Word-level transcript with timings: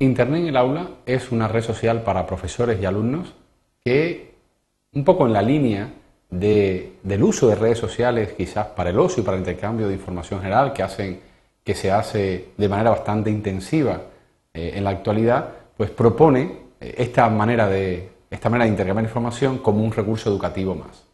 Internet 0.00 0.42
en 0.42 0.48
el 0.48 0.56
aula 0.56 0.90
es 1.06 1.32
una 1.32 1.48
red 1.48 1.62
social 1.62 2.02
para 2.02 2.24
profesores 2.24 2.80
y 2.80 2.86
alumnos 2.86 3.34
que, 3.84 4.34
un 4.92 5.04
poco 5.04 5.26
en 5.26 5.32
la 5.32 5.42
línea 5.42 5.92
del 6.30 7.22
uso 7.22 7.48
de 7.48 7.56
redes 7.56 7.78
sociales, 7.78 8.34
quizás 8.36 8.66
para 8.66 8.90
el 8.90 8.98
ocio 8.98 9.22
y 9.22 9.26
para 9.26 9.36
el 9.36 9.40
intercambio 9.40 9.88
de 9.88 9.94
información 9.94 10.40
general, 10.40 10.72
que, 10.72 10.84
hacen, 10.84 11.20
que 11.64 11.74
se 11.74 11.90
hace 11.90 12.50
de 12.56 12.68
manera 12.68 12.90
bastante 12.90 13.28
intensiva 13.28 14.02
eh, 14.54 14.72
en 14.76 14.84
la 14.84 14.90
actualidad, 14.90 15.48
pues 15.76 15.90
propone 15.90 16.58
eh, 16.80 16.94
esta, 16.98 17.28
manera 17.28 17.68
de, 17.68 18.08
esta 18.30 18.48
manera 18.48 18.66
de 18.66 18.70
intercambiar 18.70 19.04
información 19.04 19.58
como 19.58 19.82
un 19.82 19.90
recurso 19.90 20.30
educativo 20.30 20.76
más. 20.76 21.06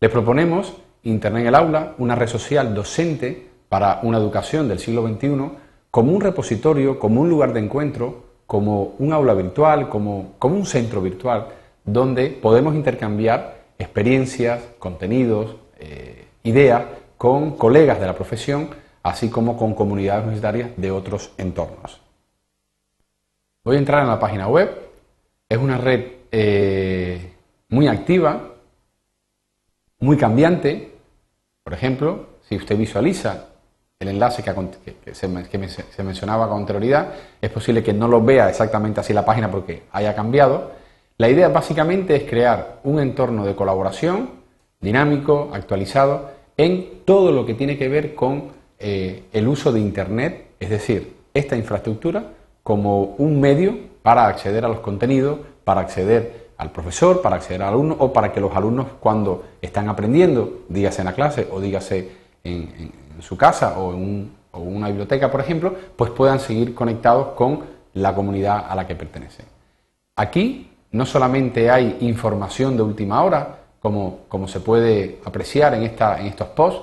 Les 0.00 0.10
proponemos 0.10 0.74
Internet 1.04 1.42
en 1.42 1.48
el 1.48 1.54
aula, 1.54 1.94
una 1.98 2.16
red 2.16 2.26
social 2.26 2.74
docente 2.74 3.50
para 3.68 4.00
una 4.02 4.18
educación 4.18 4.68
del 4.68 4.80
siglo 4.80 5.06
XXI, 5.06 5.50
como 5.90 6.12
un 6.12 6.20
repositorio, 6.20 6.98
como 6.98 7.20
un 7.20 7.28
lugar 7.28 7.52
de 7.52 7.60
encuentro, 7.60 8.24
como 8.46 8.94
un 8.98 9.12
aula 9.12 9.34
virtual, 9.34 9.88
como, 9.88 10.34
un 10.40 10.66
centro 10.66 11.00
virtual, 11.00 11.46
donde 11.84 12.30
podemos 12.30 12.74
intercambiar 12.74 13.64
experiencias, 13.78 14.62
contenidos, 14.78 15.56
eh, 15.78 16.26
ideas 16.42 16.84
con 17.16 17.56
colegas 17.56 18.00
de 18.00 18.06
la 18.06 18.14
profesión, 18.14 18.70
así 19.02 19.30
como 19.30 19.56
con 19.56 19.74
comunidades 19.74 20.24
universitarias 20.24 20.70
de 20.76 20.90
otros 20.90 21.32
entornos. 21.38 22.00
Voy 23.64 23.76
a 23.76 23.78
entrar 23.78 24.02
en 24.02 24.08
la 24.08 24.18
página 24.18 24.48
web. 24.48 24.74
Es 25.48 25.58
una 25.58 25.76
red 25.78 26.04
eh, 26.32 27.32
muy 27.68 27.88
activa, 27.88 28.54
muy 29.98 30.16
cambiante. 30.16 30.92
Por 31.62 31.74
ejemplo, 31.74 32.26
si 32.48 32.56
usted 32.56 32.76
visualiza 32.76 33.49
el 34.00 34.08
enlace 34.08 34.42
que, 34.42 35.14
se, 35.14 36.02
mencionaba 36.02 36.48
con 36.48 36.60
anterioridad, 36.60 37.08
es 37.38 37.50
posible 37.50 37.82
que 37.82 37.92
no 37.92 38.08
lo 38.08 38.22
vea 38.22 38.48
exactamente 38.48 38.98
así 38.98 39.12
la 39.12 39.26
página 39.26 39.50
porque 39.50 39.82
haya 39.92 40.14
cambiado. 40.14 40.70
La 41.18 41.28
idea 41.28 41.50
básicamente 41.50 42.16
es 42.16 42.22
crear 42.22 42.80
un 42.84 42.98
entorno 42.98 43.44
de 43.44 43.54
colaboración 43.54 44.30
dinámico, 44.80 45.50
actualizado, 45.52 46.30
en 46.56 47.02
todo 47.04 47.30
lo 47.30 47.44
que 47.44 47.52
tiene 47.52 47.76
que 47.76 47.90
ver 47.90 48.14
con 48.14 48.52
eh, 48.78 49.24
el 49.34 49.46
uso 49.46 49.70
de 49.70 49.80
Internet, 49.80 50.46
es 50.58 50.70
decir, 50.70 51.16
esta 51.34 51.58
infraestructura 51.58 52.24
como 52.62 53.02
un 53.18 53.38
medio 53.38 53.76
para 54.00 54.28
acceder 54.28 54.64
a 54.64 54.68
los 54.68 54.80
contenidos, 54.80 55.40
para 55.62 55.82
acceder 55.82 56.48
al 56.56 56.72
profesor, 56.72 57.20
para 57.20 57.36
acceder 57.36 57.62
al 57.62 57.74
alumno 57.74 57.96
o 57.98 58.14
para 58.14 58.32
que 58.32 58.40
los 58.40 58.56
alumnos 58.56 58.86
cuando 58.98 59.44
están 59.60 59.90
aprendiendo, 59.90 60.60
dígase 60.70 61.02
en 61.02 61.06
la 61.06 61.12
clase 61.12 61.48
o 61.50 61.60
dígase 61.60 62.08
en, 62.44 62.52
en 62.78 63.09
su 63.22 63.36
casa 63.36 63.78
o 63.78 63.92
en 63.94 64.30
una 64.52 64.88
biblioteca, 64.88 65.30
por 65.30 65.40
ejemplo, 65.40 65.74
pues 65.96 66.10
puedan 66.10 66.40
seguir 66.40 66.74
conectados 66.74 67.28
con 67.28 67.64
la 67.94 68.14
comunidad 68.14 68.66
a 68.68 68.74
la 68.74 68.86
que 68.86 68.94
pertenecen. 68.94 69.46
Aquí 70.16 70.70
no 70.92 71.06
solamente 71.06 71.70
hay 71.70 71.98
información 72.00 72.76
de 72.76 72.82
última 72.82 73.22
hora, 73.22 73.58
como, 73.80 74.20
como 74.28 74.46
se 74.46 74.60
puede 74.60 75.20
apreciar 75.24 75.74
en, 75.74 75.82
esta, 75.84 76.20
en 76.20 76.26
estos 76.26 76.48
posts, 76.48 76.82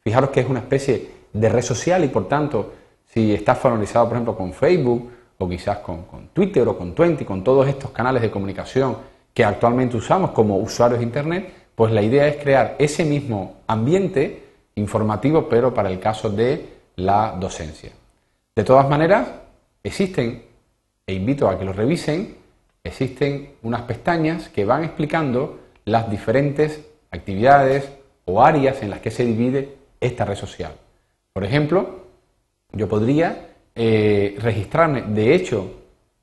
fijaros 0.00 0.30
que 0.30 0.40
es 0.40 0.48
una 0.48 0.60
especie 0.60 1.10
de 1.32 1.48
red 1.48 1.62
social 1.62 2.04
y 2.04 2.08
por 2.08 2.28
tanto, 2.28 2.72
si 3.06 3.32
está 3.32 3.54
familiarizado, 3.54 4.06
por 4.06 4.14
ejemplo, 4.16 4.36
con 4.36 4.52
Facebook 4.52 5.10
o 5.38 5.48
quizás 5.48 5.78
con, 5.78 6.02
con 6.04 6.28
Twitter 6.28 6.66
o 6.68 6.76
con 6.76 6.94
Twenty, 6.94 7.24
con 7.24 7.42
todos 7.42 7.66
estos 7.68 7.90
canales 7.90 8.22
de 8.22 8.30
comunicación 8.30 8.96
que 9.32 9.44
actualmente 9.44 9.96
usamos 9.96 10.30
como 10.30 10.56
usuarios 10.58 10.98
de 10.98 11.04
Internet, 11.04 11.52
pues 11.74 11.92
la 11.92 12.02
idea 12.02 12.26
es 12.26 12.36
crear 12.36 12.74
ese 12.78 13.04
mismo 13.04 13.56
ambiente 13.66 14.45
informativo, 14.76 15.48
pero 15.48 15.74
para 15.74 15.90
el 15.90 15.98
caso 15.98 16.30
de 16.30 16.76
la 16.96 17.36
docencia. 17.38 17.90
De 18.54 18.64
todas 18.64 18.88
maneras, 18.88 19.28
existen, 19.82 20.42
e 21.06 21.12
invito 21.12 21.48
a 21.48 21.58
que 21.58 21.64
lo 21.64 21.72
revisen, 21.72 22.36
existen 22.82 23.54
unas 23.62 23.82
pestañas 23.82 24.48
que 24.48 24.64
van 24.64 24.84
explicando 24.84 25.58
las 25.84 26.10
diferentes 26.10 26.80
actividades 27.10 27.90
o 28.24 28.42
áreas 28.42 28.82
en 28.82 28.90
las 28.90 29.00
que 29.00 29.10
se 29.10 29.24
divide 29.24 29.76
esta 30.00 30.24
red 30.24 30.36
social. 30.36 30.72
Por 31.32 31.44
ejemplo, 31.44 32.06
yo 32.72 32.88
podría 32.88 33.54
eh, 33.74 34.36
registrarme, 34.38 35.02
de 35.02 35.34
hecho, 35.34 35.70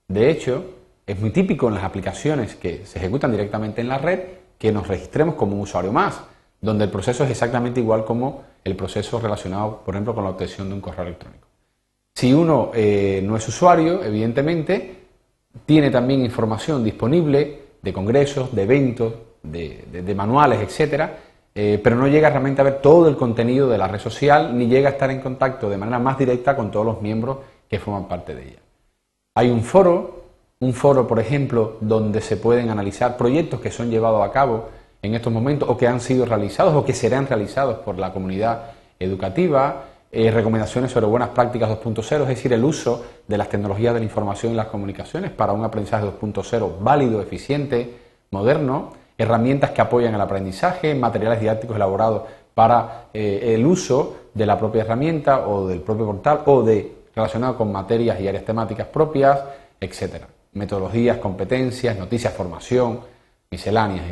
de 0.08 0.30
hecho, 0.30 0.66
es 1.06 1.20
muy 1.20 1.32
típico 1.32 1.68
en 1.68 1.76
las 1.76 1.84
aplicaciones 1.84 2.56
que 2.56 2.86
se 2.86 3.00
ejecutan 3.00 3.32
directamente 3.32 3.82
en 3.82 3.90
la 3.90 3.98
red 3.98 4.20
que 4.58 4.72
nos 4.72 4.88
registremos 4.88 5.36
como 5.36 5.56
un 5.56 5.62
usuario 5.62 5.92
más 5.92 6.22
donde 6.64 6.86
el 6.86 6.90
proceso 6.90 7.26
es 7.26 7.30
exactamente 7.30 7.82
igual 7.82 8.06
como 8.06 8.44
el 8.64 8.78
proceso 8.78 9.20
relacionado, 9.20 9.82
por 9.84 9.94
ejemplo, 9.94 10.16
con 10.16 10.24
la 10.24 10.30
obtención 10.30 10.70
de 10.70 10.76
un 10.76 10.80
correo 10.80 11.04
electrónico. 11.04 11.46
Si 12.16 12.34
uno 12.34 12.72
eh, 12.74 13.22
no 13.22 13.36
es 13.36 13.46
usuario, 13.50 14.02
evidentemente, 14.02 14.96
tiene 15.66 15.92
también 15.92 16.24
información 16.24 16.82
disponible 16.82 17.60
de 17.82 17.92
congresos, 17.92 18.56
de 18.56 18.64
eventos, 18.64 19.14
de, 19.44 20.14
manuales, 20.16 20.62
etcétera, 20.62 21.18
eh, 21.54 21.82
pero 21.84 21.98
no 21.98 22.08
llega 22.08 22.30
realmente 22.30 22.62
a 22.62 22.64
ver 22.64 22.82
todo 22.82 23.10
el 23.10 23.18
contenido 23.18 23.68
de 23.68 23.78
la 23.78 23.90
red 23.90 24.00
social 24.00 24.58
ni 24.58 24.68
llega 24.68 24.88
a 24.88 24.94
estar 24.94 25.12
en 25.12 25.20
contacto 25.20 25.70
de 25.70 25.78
manera 25.78 26.00
más 26.00 26.18
directa 26.18 26.56
con 26.56 26.72
todos 26.72 26.86
los 26.86 27.02
miembros 27.02 27.40
que 27.70 27.78
forman 27.78 28.08
parte 28.08 28.36
de 28.36 28.44
ella. 28.44 28.60
Hay 29.36 29.50
un 29.50 29.64
foro, 29.64 30.24
un 30.62 30.74
foro, 30.74 31.06
por 31.06 31.20
ejemplo, 31.20 31.76
donde 31.82 32.22
se 32.22 32.38
pueden 32.38 32.70
analizar 32.70 33.18
proyectos 33.18 33.60
que 33.60 33.70
son 33.70 33.90
llevados 33.90 34.26
a 34.26 34.32
cabo 34.32 34.70
en 35.04 35.14
estos 35.14 35.32
momentos 35.32 35.70
o 35.70 35.78
que 35.78 35.88
han 35.88 36.00
sido 36.00 36.26
realizados 36.26 36.74
o 36.74 36.84
que 36.84 36.94
serán 36.94 37.28
realizados 37.28 37.80
por 37.80 38.00
la 38.00 38.12
comunidad 38.12 38.72
educativa, 38.98 39.84
eh, 40.12 40.32
recomendaciones 40.32 40.92
sobre 40.92 41.08
buenas 41.08 41.30
prácticas 41.30 41.70
2.0, 41.70 42.22
es 42.22 42.28
decir, 42.28 42.54
el 42.54 42.64
uso 42.64 43.04
de 43.28 43.38
las 43.38 43.50
tecnologías 43.50 43.94
de 43.94 44.00
la 44.00 44.06
información 44.06 44.54
y 44.54 44.56
las 44.56 44.68
comunicaciones 44.68 45.32
para 45.32 45.52
un 45.52 45.66
aprendizaje 45.66 46.06
2.0 46.06 46.80
válido, 46.80 47.22
eficiente, 47.22 47.98
moderno, 48.32 48.94
herramientas 49.18 49.72
que 49.72 49.82
apoyan 49.82 50.16
el 50.16 50.22
aprendizaje, 50.22 50.96
materiales 50.96 51.42
didácticos 51.42 51.76
elaborados 51.76 52.24
para 52.54 53.08
eh, 53.14 53.56
el 53.56 53.66
uso 53.66 54.16
de 54.34 54.46
la 54.46 54.58
propia 54.58 54.84
herramienta 54.84 55.48
o 55.48 55.68
del 55.68 55.82
propio 55.82 56.06
portal 56.06 56.42
o 56.46 56.64
de 56.64 57.04
relacionado 57.14 57.58
con 57.58 57.72
materias 57.72 58.20
y 58.22 58.28
áreas 58.28 58.46
temáticas 58.46 58.88
propias, 58.88 59.40
etcétera. 59.80 60.28
Metodologías, 60.54 61.18
competencias, 61.18 61.98
noticias, 61.98 62.34
formación, 62.34 63.02
misceláneas 63.52 64.06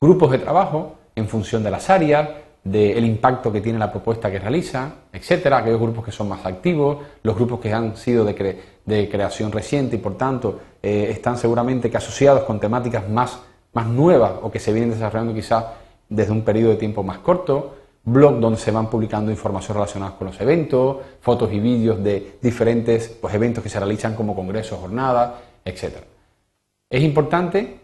grupos 0.00 0.30
de 0.30 0.38
trabajo 0.38 0.96
en 1.14 1.28
función 1.28 1.62
de 1.62 1.70
las 1.70 1.90
áreas, 1.90 2.28
del 2.64 3.04
impacto 3.04 3.50
que 3.52 3.60
tiene 3.60 3.78
la 3.78 3.90
propuesta 3.90 4.30
que 4.30 4.38
realiza, 4.38 4.92
etcétera, 5.12 5.58
aquellos 5.58 5.80
grupos 5.80 6.04
que 6.04 6.12
son 6.12 6.28
más 6.28 6.44
activos, 6.44 6.98
los 7.22 7.34
grupos 7.34 7.60
que 7.60 7.72
han 7.72 7.96
sido 7.96 8.24
de, 8.24 9.08
creación 9.10 9.52
reciente 9.52 9.96
y 9.96 9.98
por 9.98 10.16
tanto 10.16 10.60
eh, 10.82 11.08
están 11.10 11.38
seguramente 11.38 11.90
que 11.90 11.96
asociados 11.96 12.42
con 12.42 12.60
temáticas 12.60 13.08
más, 13.08 13.38
nuevas 13.86 14.32
o 14.42 14.50
que 14.50 14.58
se 14.58 14.72
vienen 14.72 14.90
desarrollando 14.90 15.32
quizás 15.32 15.64
desde 16.08 16.32
un 16.32 16.42
periodo 16.42 16.70
de 16.70 16.76
tiempo 16.76 17.02
más 17.02 17.18
corto, 17.18 17.76
blog 18.04 18.40
donde 18.40 18.58
se 18.58 18.70
van 18.72 18.90
publicando 18.90 19.30
información 19.30 19.76
relacionada 19.76 20.16
con 20.16 20.26
los 20.26 20.40
eventos, 20.40 20.96
fotos 21.20 21.52
y 21.52 21.60
vídeos 21.60 22.02
de 22.02 22.38
diferentes 22.42 23.08
pues, 23.08 23.32
eventos 23.34 23.62
que 23.62 23.70
se 23.70 23.78
realizan 23.78 24.14
como 24.14 24.34
congresos, 24.34 24.78
jornadas, 24.80 25.32
etcétera. 25.64 26.04
Es 26.90 27.02
importante, 27.02 27.78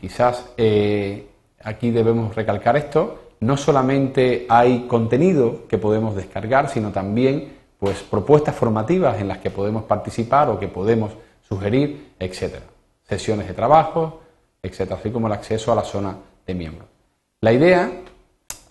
quizás 0.00 0.52
eh, 0.56 1.28
aquí 1.62 1.90
debemos 1.90 2.34
recalcar 2.34 2.76
esto, 2.76 3.28
no 3.40 3.56
solamente 3.56 4.46
hay 4.48 4.86
contenido 4.88 5.66
que 5.68 5.78
podemos 5.78 6.16
descargar, 6.16 6.68
sino 6.68 6.90
también 6.90 7.56
pues 7.78 8.02
propuestas 8.02 8.54
formativas 8.54 9.20
en 9.20 9.28
las 9.28 9.38
que 9.38 9.50
podemos 9.50 9.84
participar 9.84 10.48
o 10.48 10.58
que 10.58 10.68
podemos 10.68 11.12
sugerir, 11.48 12.12
etcétera. 12.18 12.64
Sesiones 13.08 13.46
de 13.46 13.54
trabajo, 13.54 14.20
etcétera, 14.62 14.98
así 15.00 15.10
como 15.10 15.28
el 15.28 15.32
acceso 15.32 15.72
a 15.72 15.76
la 15.76 15.82
zona 15.82 16.16
de 16.46 16.54
miembros. 16.54 16.88
La 17.40 17.52
idea, 17.52 17.90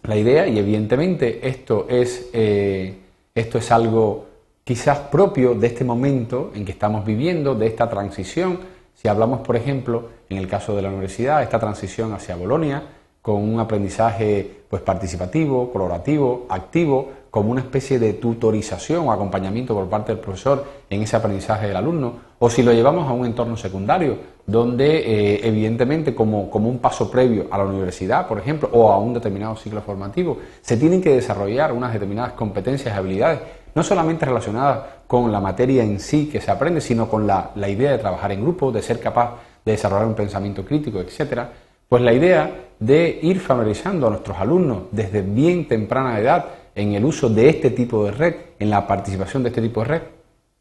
la 0.04 0.16
idea, 0.16 0.48
y 0.48 0.60
evidentemente 0.60 1.48
esto 1.48 1.88
es, 1.90 2.30
eh, 2.34 2.98
esto 3.34 3.58
es 3.58 3.72
algo 3.72 4.28
quizás 4.64 5.00
propio 5.00 5.56
de 5.56 5.68
este 5.68 5.86
momento 5.86 6.52
en 6.54 6.66
que 6.66 6.74
estamos 6.74 7.06
viviendo, 7.06 7.56
de 7.56 7.68
esta 7.68 7.90
transición 7.90 8.60
si 8.98 9.08
hablamos, 9.08 9.42
por 9.42 9.56
ejemplo, 9.56 10.10
en 10.28 10.38
el 10.38 10.48
caso 10.48 10.76
de 10.76 10.82
la 10.82 10.90
universidad, 10.90 11.44
esta 11.44 11.60
transición 11.60 12.14
hacia 12.14 12.36
Bolonia, 12.36 12.82
con 13.22 13.36
un 13.36 13.60
aprendizaje 13.60 14.64
pues, 14.68 14.82
participativo, 14.82 15.72
colaborativo, 15.72 16.48
activo, 16.50 17.12
como 17.30 17.52
una 17.52 17.62
especie 17.62 18.00
de 18.00 18.14
tutorización 18.14 19.08
o 19.08 19.12
acompañamiento 19.12 19.76
por 19.76 19.88
parte 19.88 20.14
del 20.14 20.20
profesor 20.20 20.66
en 20.90 21.04
ese 21.04 21.16
aprendizaje 21.16 21.68
del 21.68 21.76
alumno, 21.76 22.14
o 22.40 22.50
si 22.50 22.64
lo 22.64 22.74
llevamos 22.74 23.08
a 23.08 23.14
un 23.14 23.28
entorno 23.28 23.56
secundario, 23.56 24.18
donde 24.48 24.98
eh, 24.98 25.48
evidentemente 25.48 26.16
como, 26.16 26.50
como, 26.50 26.68
un 26.68 26.80
paso 26.80 27.12
previo 27.12 27.46
a 27.52 27.58
la 27.60 27.66
universidad, 27.66 28.28
por 28.28 28.40
ejemplo, 28.40 28.68
o 28.72 28.92
a 28.92 28.98
un 28.98 29.14
determinado 29.14 29.56
ciclo 29.58 29.82
formativo, 29.82 30.40
se 30.62 30.76
tienen 30.76 31.04
que 31.04 31.14
desarrollar 31.14 31.72
unas 31.72 31.94
determinadas 31.94 32.32
competencias 32.32 32.96
y 32.96 32.98
habilidades 32.98 33.42
no 33.78 33.84
solamente 33.84 34.26
relacionadas 34.26 34.80
con 35.06 35.32
la 35.32 35.40
materia 35.40 35.84
en 35.84 36.00
sí 36.00 36.28
que 36.32 36.42
se 36.42 36.50
aprende, 36.50 36.82
sino 36.82 37.08
con 37.08 37.28
la, 37.28 37.52
idea 37.68 37.92
de 37.92 38.00
trabajar 38.00 38.32
en 38.32 38.42
grupo, 38.42 38.72
de 38.72 38.82
ser 38.82 39.00
capaz 39.00 39.36
de 39.64 39.74
desarrollar 39.74 40.08
un 40.08 40.16
pensamiento 40.16 40.66
crítico, 40.66 41.00
etcétera, 41.00 41.52
pues 41.88 42.02
la 42.02 42.12
idea 42.12 42.70
de 42.80 43.20
ir 43.22 43.40
familiarizando 43.40 44.08
a 44.08 44.10
nuestros 44.10 44.36
alumnos 44.40 44.86
desde 44.92 45.22
bien 45.22 45.68
temprana 45.68 46.20
edad 46.20 46.46
en 46.74 46.96
el 46.96 47.06
uso 47.06 47.30
de 47.30 47.50
este 47.50 47.70
tipo 47.70 48.04
de 48.04 48.12
red, 48.14 48.36
en 48.58 48.72
la 48.72 48.88
participación 48.88 49.44
de 49.44 49.50
este 49.50 49.62
tipo 49.62 49.82
de 49.82 49.88
red, 49.88 50.02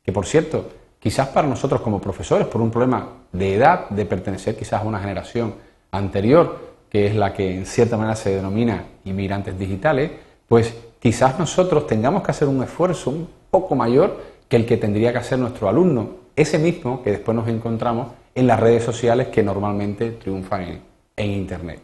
que 0.05 0.13
por 0.13 0.27
cierto, 0.27 0.69
quizás 1.01 1.29
para 1.29 1.49
nosotros 1.49 1.81
como 1.81 1.99
profesores, 1.99 2.47
por 2.47 2.61
un 2.61 2.71
problema 2.71 3.09
de 3.33 3.55
edad, 3.55 3.89
de 3.89 4.05
pertenecer 4.05 4.59
quizás 4.59 4.83
a 4.83 4.85
una 4.85 5.01
generación 5.01 5.55
anterior, 5.91 6.59
que 6.91 7.07
es 7.07 7.17
la 7.17 7.33
que 7.33 7.57
en 7.57 7.65
cierta 7.65 7.97
manera 7.97 8.15
se 8.15 8.37
denomina 8.37 8.85
inmigrantes 9.07 9.59
digitales, 9.59 10.11
pues 10.47 10.75
quizás 10.99 11.39
nosotros 11.39 11.87
tengamos 11.87 12.23
que 12.23 12.31
hacer 12.31 12.49
un 12.49 12.63
esfuerzo 12.63 13.11
un 13.11 13.29
poco 13.51 13.75
mayor 13.75 14.21
que 14.49 14.57
el 14.57 14.67
que 14.67 14.77
tendría 14.77 15.13
que 15.13 15.19
hacer 15.19 15.39
nuestro 15.39 15.69
alumno, 15.69 16.11
ese 16.37 16.59
mismo 16.59 17.03
que 17.03 17.11
después 17.11 17.35
nos 17.35 17.49
encontramos 17.49 18.09
en 18.35 18.47
las 18.47 18.61
redes 18.61 18.85
sociales 18.85 19.29
que 19.29 19.43
normalmente 19.43 20.13
triunfan 20.13 20.63
en, 20.63 20.81
en 21.17 21.31
Internet. 21.31 21.81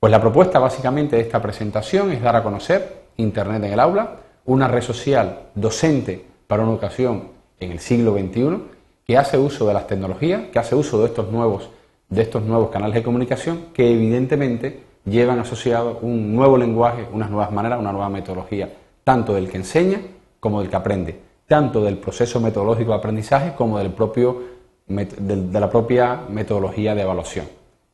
Pues 0.00 0.10
la 0.10 0.20
propuesta 0.20 0.58
básicamente 0.58 1.16
de 1.16 1.22
esta 1.22 1.40
presentación 1.40 2.12
es 2.12 2.20
dar 2.20 2.36
a 2.36 2.42
conocer 2.42 3.04
Internet 3.16 3.64
en 3.64 3.72
el 3.72 3.80
aula, 3.80 4.16
una 4.44 4.68
red 4.68 4.82
social 4.82 5.46
docente 5.54 6.24
para 6.46 6.62
una 6.62 6.72
ocasión 6.72 7.28
en 7.60 7.72
el 7.72 7.78
siglo 7.78 8.12
XXI 8.12 8.58
que 9.06 9.16
hace 9.16 9.38
uso 9.38 9.66
de 9.66 9.74
las 9.74 9.86
tecnologías, 9.86 10.48
que 10.52 10.58
hace 10.58 10.74
uso 10.74 11.00
de 11.00 11.06
estos 11.06 11.30
nuevos, 11.30 11.70
de 12.08 12.22
estos 12.22 12.42
nuevos 12.42 12.70
canales 12.70 12.94
de 12.94 13.02
comunicación 13.02 13.66
que 13.72 13.90
evidentemente 13.90 14.82
llevan 15.04 15.38
asociado 15.38 15.98
un 16.02 16.34
nuevo 16.34 16.56
lenguaje, 16.56 17.06
unas 17.12 17.30
nuevas 17.30 17.52
maneras, 17.52 17.78
una 17.78 17.92
nueva 17.92 18.08
metodología, 18.08 18.72
tanto 19.04 19.34
del 19.34 19.50
que 19.50 19.58
enseña 19.58 20.00
como 20.40 20.60
del 20.60 20.70
que 20.70 20.76
aprende, 20.76 21.20
tanto 21.46 21.82
del 21.82 21.98
proceso 21.98 22.40
metodológico 22.40 22.92
de 22.92 22.98
aprendizaje 22.98 23.54
como 23.54 23.78
del 23.78 23.92
propio, 23.92 24.42
de 24.86 25.60
la 25.60 25.70
propia 25.70 26.22
metodología 26.28 26.94
de 26.94 27.02
evaluación. 27.02 27.46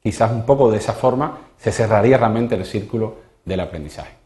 Quizás 0.03 0.31
un 0.33 0.47
poco 0.47 0.71
de 0.71 0.79
esa 0.79 0.93
forma 0.93 1.39
se 1.59 1.73
cerraría 1.73 2.17
realmente 2.17 2.55
el 2.55 2.65
círculo 2.65 3.17
del 3.45 3.61
aprendizaje. 3.61 4.20